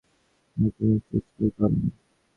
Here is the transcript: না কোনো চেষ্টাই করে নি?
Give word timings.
না 0.57 0.67
কোনো 0.75 0.95
চেষ্টাই 1.07 1.49
করে 1.57 1.75
নি? 1.75 1.87